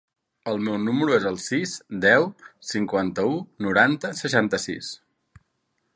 El 0.51 0.61
meu 0.67 0.77
número 0.85 1.13
es 1.17 1.27
el 1.31 1.37
sis, 1.47 1.75
deu, 2.07 2.25
cinquanta-u, 2.71 3.39
noranta, 3.67 4.15
seixanta-sis. 4.25 4.91